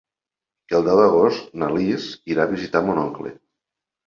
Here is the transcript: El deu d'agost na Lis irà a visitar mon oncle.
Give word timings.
El 0.77 0.87
deu 0.87 1.01
d'agost 1.01 1.51
na 1.65 1.69
Lis 1.75 2.09
irà 2.37 2.47
a 2.47 2.51
visitar 2.55 2.83
mon 2.89 3.03
oncle. 3.05 3.37